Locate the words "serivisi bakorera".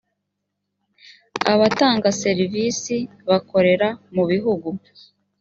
2.21-3.87